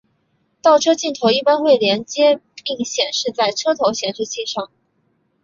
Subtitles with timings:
[0.63, 4.71] 倒车镜头一般会连结并显示在车头显示器上。